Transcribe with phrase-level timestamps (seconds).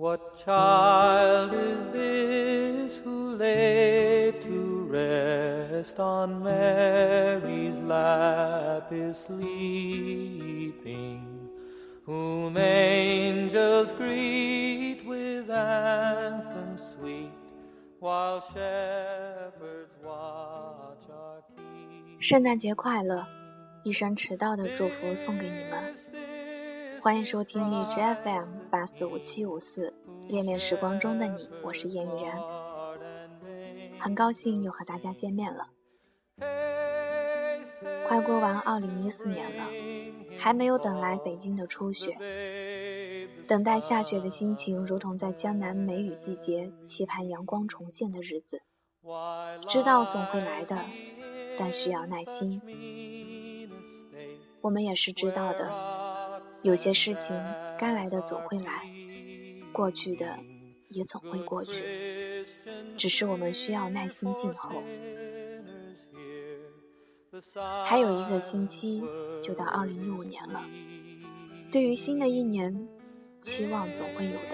[0.00, 10.76] What child is this who lay to rest on Mary's lap is sleeping?
[12.04, 17.32] Whom angels greet with anthems sweet,
[17.98, 22.20] while shepherds watch our keep.
[22.20, 23.26] 圣诞节快乐！
[23.82, 26.19] 一声迟到的祝福送给你们。
[27.01, 29.91] 欢迎收听荔枝 FM 八四五七五四，
[30.27, 32.39] 恋恋时光中的你，我是燕雨然，
[33.99, 35.69] 很高兴又和大家见面了。
[38.07, 39.65] 快过完二零一四年了，
[40.37, 42.15] 还没有等来北京的初雪，
[43.47, 48.61] 等待下雪的心情，如同在江南梅雨季节期盼阳光重现的日子。
[49.67, 50.77] 知道总会来的，
[51.57, 52.61] 但需要耐心。
[54.61, 55.71] 我们也是知道的，
[56.63, 57.35] 有些事情
[57.77, 58.87] 该来的总会来，
[59.71, 60.37] 过去的
[60.89, 62.45] 也总会过去，
[62.95, 64.83] 只是我们需要耐心静候。
[67.83, 69.03] 还有一个星期
[69.41, 70.63] 就到二零一五年了，
[71.71, 72.87] 对于新的一年，
[73.41, 74.51] 期望总会有的。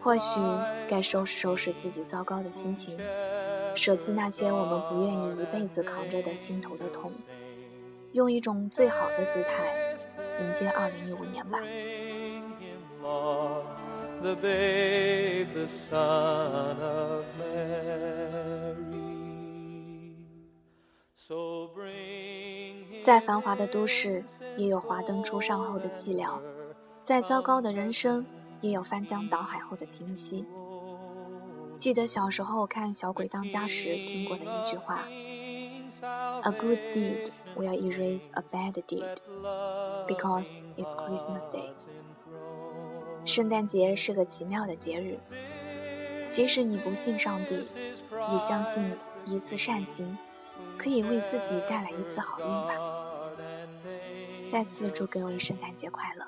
[0.00, 0.40] 或许
[0.88, 2.98] 该收拾收拾自己糟糕的心情，
[3.74, 7.12] 舍弃那些我们不愿意一辈子扛着的心头的痛。
[8.12, 9.72] 用一种最好的姿态
[10.40, 11.60] 迎接二零一五年吧。
[23.02, 24.22] 再繁华的都市，
[24.56, 26.40] 也有华灯初上后的寂寥；
[27.04, 28.26] 再糟糕的人生，
[28.60, 30.44] 也有翻江倒海后的平息。
[31.78, 35.06] 记得小时候看《小鬼当家》时听过的一句话。
[36.02, 39.20] A good deed will erase a bad deed
[40.06, 41.72] because it's Christmas Day。
[43.24, 45.18] 圣诞节是个奇妙的节日，
[46.30, 47.66] 即使你不信上帝，
[48.32, 48.92] 也相信
[49.26, 50.16] 一次善行
[50.78, 52.78] 可以为自己带来一次好运吧。
[54.48, 56.24] 再次祝各位圣诞节快乐！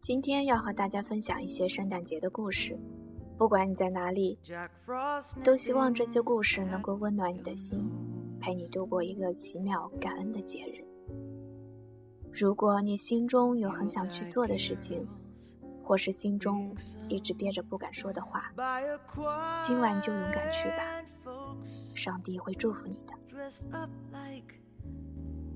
[0.00, 2.78] 今天要和大家分享一些圣诞节的故事。
[3.36, 4.38] 不管你在哪里，
[5.42, 7.90] 都希望这些故事能够温暖你的心，
[8.38, 10.84] 陪你度过一个奇妙感恩的节日。
[12.32, 15.08] 如果你心中有很想去做的事情，
[15.82, 16.72] 或是心中
[17.08, 18.52] 一直憋着不敢说的话，
[19.60, 21.04] 今晚就勇敢去吧，
[21.96, 23.12] 上帝会祝福你的。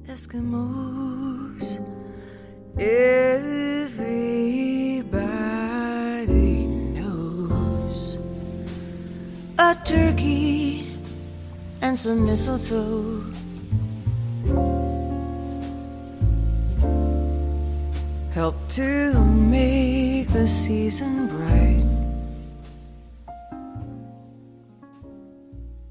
[0.09, 1.79] Eskimos.
[2.77, 3.77] Everybody
[6.67, 8.19] knows
[9.59, 10.87] a turkey
[11.81, 13.23] and some mistletoe.
[18.35, 21.85] Help to make the season bright.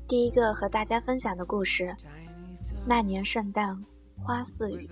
[0.07, 1.95] 第一个和大家分享的故事，
[2.85, 3.85] 那年圣诞
[4.21, 4.89] 花似雨。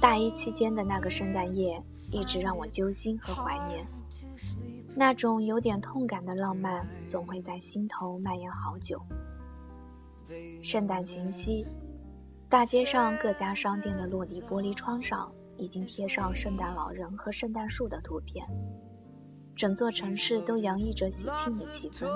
[0.00, 3.86] 大一期间的那个圣诞夜，一直让我揪心和怀念。
[4.94, 9.00] 那种有点痛感的浪漫，总会在心头蔓延好久。
[10.62, 11.66] 圣诞前夕，
[12.48, 18.46] 大街上各家商店的落地玻璃窗上，已经贴上圣诞老人和圣诞树的图片，
[19.54, 22.08] 整座城市都洋溢着喜庆的气氛。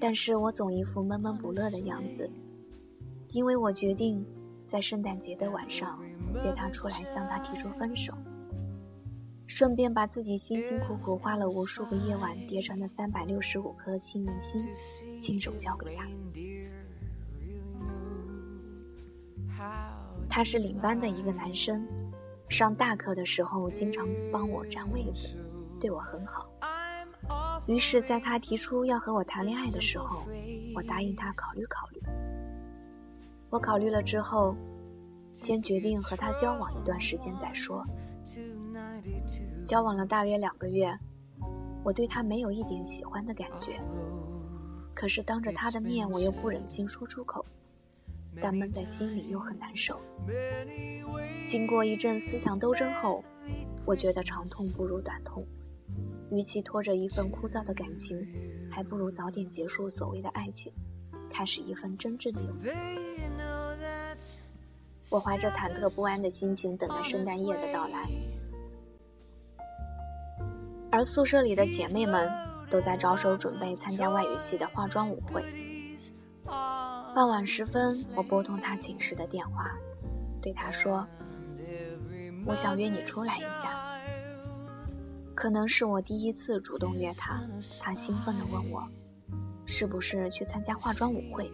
[0.00, 2.30] 但是我总一副闷闷不乐的样子。
[3.34, 4.24] 因为我决定
[4.64, 6.00] 在圣诞节的晚上
[6.44, 8.14] 约他出来向他提出分手，
[9.48, 14.60] 顺便把自己辛辛苦苦花了无数个夜晚叠成的三百六十五颗幸运星
[15.20, 16.06] 亲手交给他。
[20.28, 21.84] 他是领班的一个男生，
[22.48, 25.36] 上大课的时候经常帮我占位子，
[25.80, 26.48] 对我很好。
[27.66, 30.22] 于是，在他提出要和我谈恋爱的时候，
[30.76, 32.00] 我答应他考虑考虑。
[33.54, 34.56] 我考虑了之后，
[35.32, 37.84] 先决定和他交往一段时间再说。
[39.64, 40.92] 交往了大约两个月，
[41.84, 43.80] 我对他没有一点喜欢的感觉。
[44.92, 47.46] 可是当着他的面，我又不忍心说出口，
[48.42, 50.00] 但闷在心里又很难受。
[51.46, 53.22] 经过一阵思想斗争后，
[53.86, 55.46] 我觉得长痛不如短痛，
[56.28, 58.20] 与其拖着一份枯燥的感情，
[58.68, 60.72] 还不如早点结束所谓的爱情，
[61.34, 62.72] 开始一份真挚的友情。
[65.10, 68.08] 我怀着忐忑不安的心情等待圣诞夜的到来，
[70.92, 72.30] 而宿舍里的姐妹们
[72.70, 75.42] 都在着手准备参加外语系的化妆舞会。
[76.46, 79.72] 傍晚时分，我拨通他寝室的电话，
[80.40, 81.06] 对他说
[82.46, 83.82] ：“我想约你出来一下。”
[85.34, 87.42] 可能是我第一次主动约他，
[87.80, 88.88] 他兴奋地问我
[89.66, 91.50] ：“是不是去参加化妆舞会？”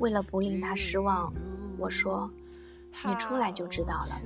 [0.00, 1.32] 为了不令他失望，
[1.78, 2.30] 我说
[3.06, 4.20] ：“你出来就知道了，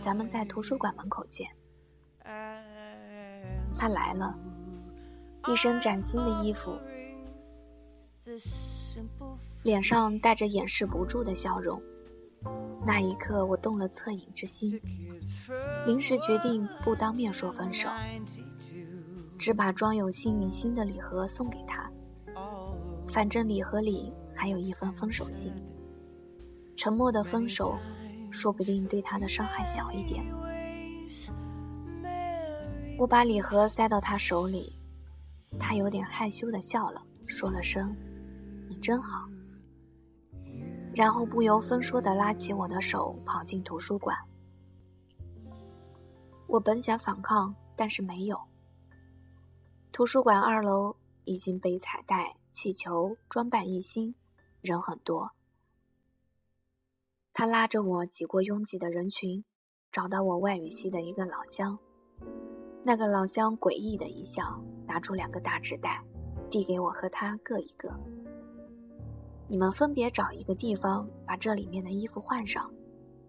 [0.00, 1.48] 咱们在图书馆门口见。”
[3.74, 4.36] 他来了，
[5.48, 6.76] 一身崭新的衣服。
[9.62, 11.82] 脸上带着掩饰不住的笑容，
[12.84, 14.80] 那一刻我动了恻隐之心，
[15.86, 17.88] 临时决定不当面说分手，
[19.40, 21.90] 只把装有幸运星的礼盒送给他。
[23.08, 25.50] 反正礼盒里还有一封分手信。
[26.76, 27.78] 沉默的分手，
[28.30, 30.22] 说不定对他的伤害小一点。
[32.98, 34.76] 我把礼盒塞到他手里，
[35.58, 37.96] 他有点害羞的笑了，说了声。
[38.68, 39.26] 你真好。
[40.94, 44.14] 然后不由分说的拉起我的手，跑进图书馆。
[46.46, 48.38] 我本想反抗，但是没有。
[49.92, 50.94] 图书馆二楼
[51.24, 54.14] 已经被彩带、气球装扮一新，
[54.60, 55.32] 人很多。
[57.32, 59.44] 他拉着我挤过拥挤的人群，
[59.90, 61.76] 找到我外语系的一个老乡。
[62.84, 66.02] 那个老乡诡异的一笑，拿出两个大纸袋，
[66.48, 67.92] 递给我和他各一个。
[69.48, 72.72] 你们分别找一个地方，把这里面的衣服换上。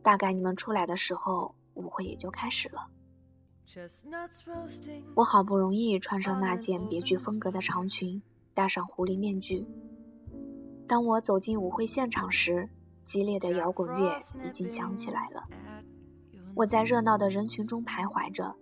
[0.03, 2.87] 大概你们出来的时候，舞会也就开始了。
[5.15, 8.21] 我好不容易穿上那件别具风格的长裙，
[8.53, 9.67] 戴上狐狸面具。
[10.87, 12.69] 当我走进舞会现场时，
[13.05, 15.43] 激烈的摇滚乐已经响起来了。
[16.53, 18.53] 我在热闹的人群中徘徊着，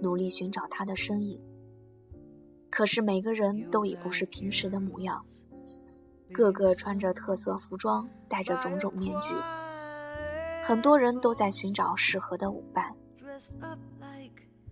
[0.00, 1.40] 努力寻找他的身影。
[2.70, 5.24] 可是每个人都已不是平时的模样。
[6.32, 9.34] 个个穿着特色服装，戴着种种面具，
[10.62, 12.94] 很多人都在寻找适合的舞伴。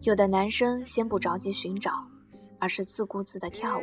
[0.03, 1.93] 有的男生先不着急寻找，
[2.59, 3.83] 而是自顾自地跳舞，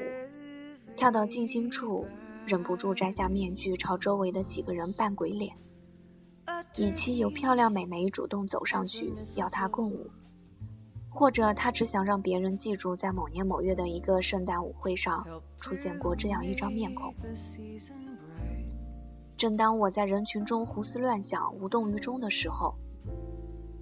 [0.95, 2.07] 跳到静心处，
[2.47, 5.55] 忍不住摘下面具，朝周围的几个人扮鬼脸，
[6.75, 10.09] 以期有漂亮美眉主动走上去要他共舞。
[11.07, 15.23] 或者他只想让别人记住，在某年某月的一个圣诞舞会上
[15.57, 17.13] 出现过这样一张面孔。
[19.35, 22.75] 正当我在人群中胡思乱想、无动于衷的时候，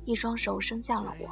[0.04, 1.30] 一双手伸向了我。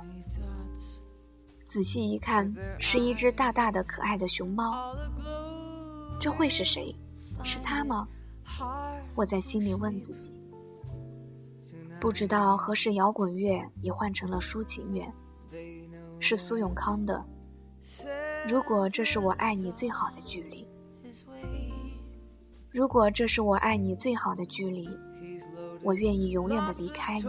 [1.74, 4.96] 仔细一看，是一只大大的、可爱的熊猫。
[6.20, 6.96] 这会是谁？
[7.44, 8.08] 是他吗？
[9.16, 10.40] 我在心里问自己。
[12.00, 15.04] 不知道何时，摇滚乐也换成了抒情乐。
[16.20, 17.26] 是苏永康的。
[18.48, 20.68] 如果这是我爱你最好的距离，
[22.70, 24.88] 如果这是我爱你最好的距离，
[25.82, 27.26] 我愿意永远的离开你。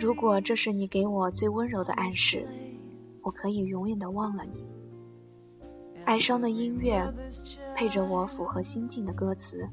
[0.00, 2.44] 如果这是你给我最温柔的暗示，
[3.26, 4.64] 我可以永远的忘了你。
[6.04, 7.12] 哀伤的音乐
[7.74, 9.68] 配着我符合心境的歌词，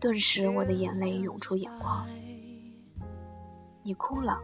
[0.00, 2.04] 顿时我的眼泪涌出眼眶。
[3.84, 4.40] 你哭了。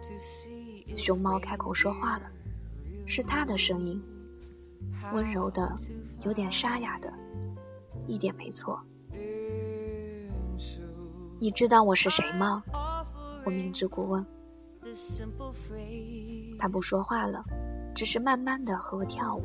[0.96, 2.30] 熊猫开口说话了，
[3.04, 4.00] 是他的声音，
[5.12, 5.74] 温柔的，
[6.22, 7.12] 有点沙哑的，
[8.06, 8.80] 一点没错。
[11.40, 12.62] 你知道我是谁吗？
[13.44, 14.24] 我明知故问。
[16.56, 17.44] 他不说话了，
[17.94, 19.42] 只是慢慢的和我跳舞。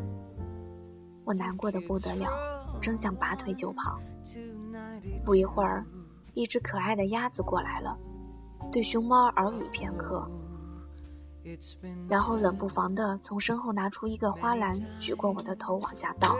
[1.24, 2.28] 我难过的不得了，
[2.82, 4.00] 真想拔腿就跑。
[5.24, 5.86] 不一会儿，
[6.34, 7.98] 一只可爱的鸭子过来了，
[8.72, 10.30] 对熊猫耳语片刻。
[12.10, 16.36] 然后冷不防的从身后拿出一个花篮，举过我的头往下倒，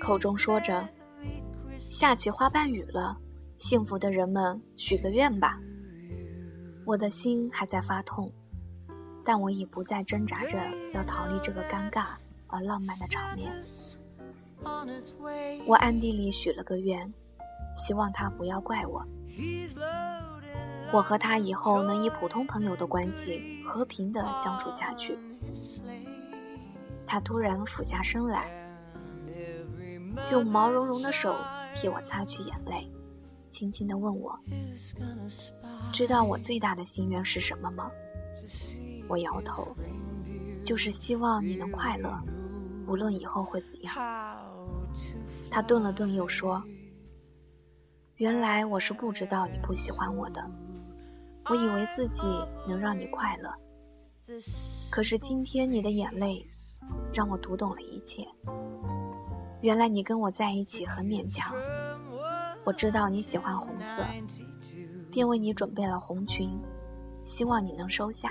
[0.00, 0.86] 口中说着
[1.78, 3.16] ：“下起花瓣雨了，
[3.58, 5.58] 幸福的人们许个愿吧。”
[6.84, 8.30] 我的心还在发痛，
[9.26, 10.56] 但我已不再挣扎着
[10.94, 12.10] 要逃离这个尴尬
[12.46, 13.52] 而浪漫的场面。
[15.66, 17.12] 我暗地里许了个愿，
[17.74, 19.04] 希望他不要怪我。
[20.92, 25.18] 我和他以后能以普通朋友的关系和平的相处下去。
[27.04, 28.48] 他突然俯下身来，
[30.30, 31.36] 用毛茸茸的手
[31.74, 32.88] 替我擦去眼泪，
[33.48, 34.38] 轻轻地问我
[35.92, 37.90] ：“知道我最大的心愿是什么吗？”
[39.08, 39.66] 我摇头，
[40.64, 42.18] 就是希望你能快乐，
[42.86, 43.94] 无论以后会怎样。
[45.50, 46.62] 他顿了顿，又说
[48.16, 50.50] ：“原来我是不知道你不喜欢我的，
[51.50, 52.26] 我以为自己
[52.66, 53.52] 能让你快乐。
[54.90, 56.44] 可是今天你的眼泪，
[57.14, 58.26] 让我读懂了一切。
[59.60, 61.54] 原来你跟我在一起很勉强。
[62.64, 64.04] 我知道你喜欢红色，
[65.10, 66.50] 便为你准备了红裙，
[67.22, 68.30] 希望你能收下。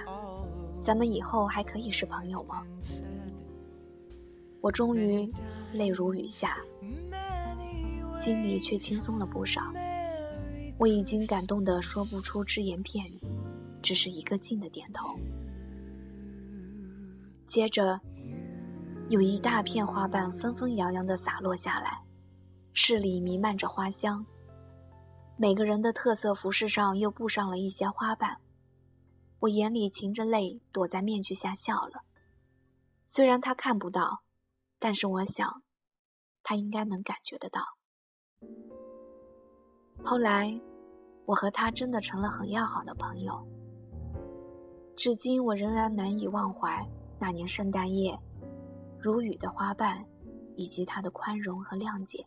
[0.86, 2.62] 咱们以后还可以是朋友吗？”
[4.62, 5.28] 我终于
[5.74, 6.58] 泪如雨下。
[8.16, 9.62] 心里却轻松了不少，
[10.78, 13.20] 我已经感动得说不出只言片语，
[13.82, 15.16] 只是一个劲的点头。
[17.46, 18.00] 接着，
[19.10, 22.00] 有一大片花瓣纷纷扬扬地洒落下来，
[22.74, 24.26] 室里弥漫着花香。
[25.36, 28.38] 每个人的特色服饰上又布上了一些花瓣，
[29.46, 32.04] 我眼里噙着泪，躲在面具下笑了。
[33.06, 34.24] 虽然他看不到，
[34.80, 35.62] 但是我想，
[36.42, 37.62] 他应该能感觉得到。
[40.04, 40.60] 后来，
[41.26, 43.48] 我和他真的成了很要好的朋友。
[44.96, 46.84] 至今，我仍然难以忘怀
[47.20, 48.18] 那年圣诞夜，
[49.00, 50.04] 如雨的花瓣，
[50.56, 52.26] 以及他的宽容和谅解。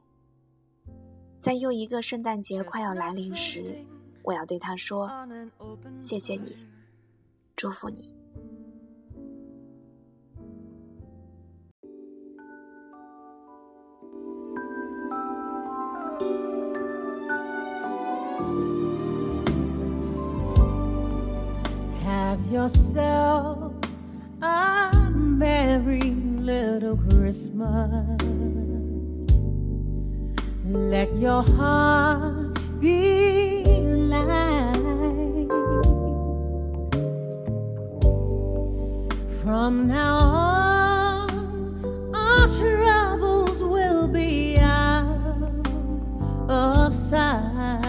[1.41, 3.75] 在又一个圣诞节快要来临时，
[4.23, 5.11] 我要对他说
[5.99, 6.57] ：“谢谢你，
[7.58, 8.12] 祝福你。”
[22.54, 23.74] yourself
[24.42, 28.22] a merry little Christmas.
[30.66, 34.77] Let your heart be light.
[39.48, 45.68] From now on, our troubles will be out
[46.50, 47.84] of sight.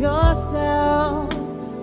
[0.00, 1.30] yourself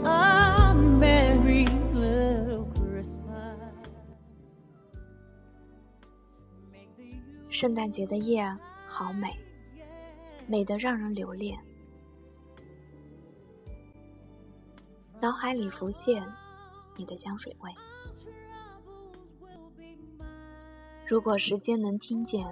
[0.04, 3.60] a merry little Christmas.
[7.50, 8.44] 圣诞节的夜
[8.88, 9.30] 好美，
[10.47, 11.59] 美得让人留恋。
[15.21, 16.27] 脑海里浮现
[16.97, 17.71] 你的香水味。
[21.07, 22.47] 如果时间能听见，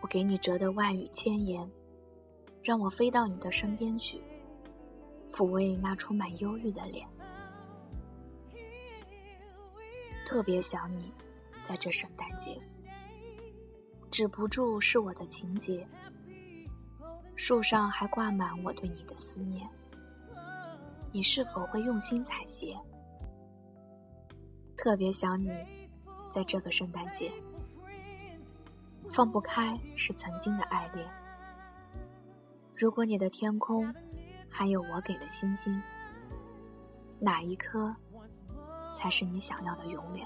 [0.00, 1.70] 我给你折的万语千言，
[2.62, 4.22] 让我飞到你的身边去。
[5.32, 7.08] 抚慰那充满忧郁的脸，
[10.24, 11.12] 特别想你，
[11.64, 12.60] 在这圣诞节，
[14.12, 15.84] 止不住是我的情节。
[17.36, 19.68] 树上还挂满我对你的思念，
[21.12, 22.78] 你是否会用心采撷？
[24.76, 25.50] 特别想你，
[26.30, 27.32] 在这个圣诞节，
[29.10, 31.08] 放不开是曾经的爱恋。
[32.76, 33.94] 如果你的天空。
[34.56, 35.82] 还有我给的星星，
[37.18, 37.92] 哪一颗
[38.94, 40.24] 才是你想要的永远？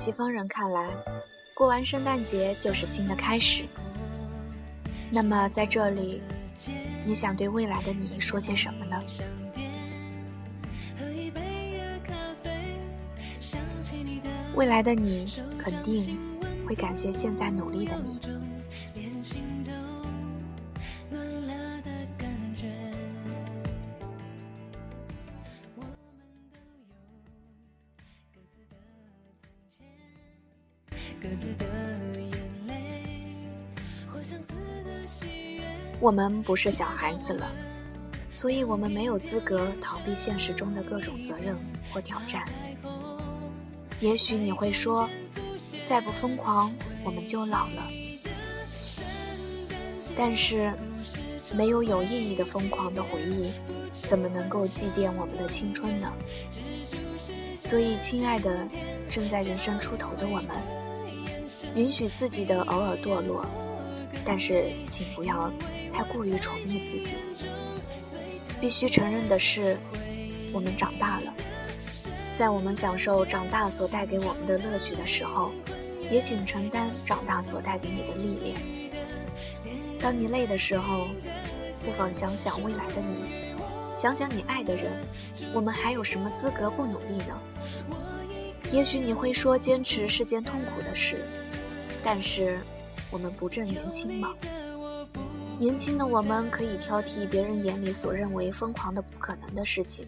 [0.00, 0.88] 西方人看来，
[1.52, 3.64] 过完圣诞节就是新的开始。
[5.10, 6.22] 那么在这里，
[7.04, 8.98] 你想对未来的你说些什么呢？
[14.54, 16.18] 未来的你肯定
[16.66, 18.29] 会感谢现在努力的你。
[31.22, 31.66] 各自的
[32.18, 32.30] 眼
[32.66, 33.04] 泪，
[36.00, 37.52] 我们不是小孩子了，
[38.30, 41.58] 所以我们没有资格逃避现实中的各种责任
[41.92, 42.48] 或挑战。
[44.00, 45.06] 也许你会说，
[45.84, 46.72] 再不疯狂
[47.04, 47.90] 我们就老了。
[50.16, 50.72] 但是
[51.54, 53.50] 没有有意义的疯狂的回忆，
[53.92, 56.10] 怎么能够祭奠我们的青春呢？
[57.58, 58.66] 所以亲爱的，
[59.10, 60.79] 正在人生出头的我们。
[61.74, 63.44] 允许自己的偶尔堕落，
[64.24, 65.52] 但是请不要
[65.92, 67.16] 太过于宠溺自己。
[68.60, 69.78] 必须承认的是，
[70.52, 71.32] 我们长大了。
[72.36, 75.52] 在我们享受长大所带给我们的乐趣的时候，
[76.10, 78.56] 也请承担长大所带给你的历练。
[80.00, 81.08] 当你累的时候，
[81.84, 83.54] 不妨想想未来的你，
[83.94, 84.90] 想想你爱的人，
[85.52, 87.38] 我们还有什么资格不努力呢？
[88.72, 91.26] 也许你会说，坚持是件痛苦的事，
[92.04, 92.58] 但是
[93.10, 94.34] 我们不正年轻吗？
[95.58, 100.06] 年轻的我们可以挑剔别人眼里所认为疯狂的不可能的事情。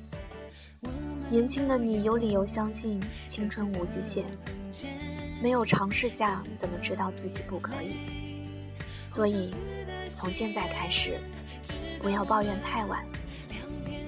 [1.30, 4.24] 年轻的你有理由相信青春无极限，
[5.42, 7.96] 没有尝试下怎么知道自己不可以？
[9.04, 9.52] 所以。
[10.14, 11.18] 从现在开始，
[12.02, 13.02] 不要抱怨太晚。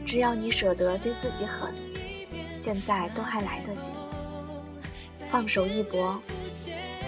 [0.04, 1.74] 只要你舍得对自己狠，
[2.54, 3.96] 现在都还来得及。
[5.30, 6.20] 放手一搏，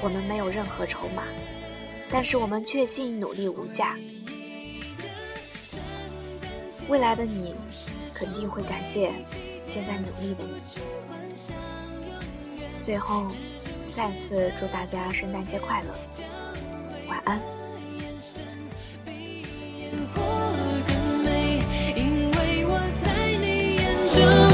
[0.03, 1.25] 我们没有任何筹码，
[2.11, 3.97] 但是我们确信努力无价。
[6.89, 7.55] 未来的你
[8.15, 9.13] 肯定会感谢
[9.63, 10.61] 现在努力的你。
[12.81, 13.27] 最后，
[13.93, 15.95] 再次祝大家圣诞节快乐，
[17.09, 17.41] 晚安。
[24.19, 24.46] 一